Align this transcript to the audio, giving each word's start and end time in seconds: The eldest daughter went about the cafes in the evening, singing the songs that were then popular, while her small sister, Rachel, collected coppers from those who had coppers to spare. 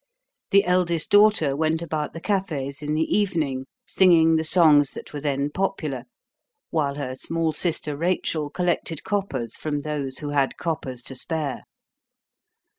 The 0.49 0.65
eldest 0.65 1.11
daughter 1.11 1.55
went 1.55 1.83
about 1.83 2.13
the 2.13 2.19
cafes 2.19 2.81
in 2.81 2.95
the 2.95 3.03
evening, 3.15 3.67
singing 3.85 4.35
the 4.35 4.43
songs 4.43 4.89
that 4.93 5.13
were 5.13 5.21
then 5.21 5.51
popular, 5.51 6.05
while 6.71 6.95
her 6.95 7.13
small 7.13 7.53
sister, 7.53 7.95
Rachel, 7.95 8.49
collected 8.49 9.03
coppers 9.03 9.55
from 9.55 9.77
those 9.81 10.17
who 10.17 10.29
had 10.29 10.57
coppers 10.57 11.03
to 11.03 11.13
spare. 11.13 11.65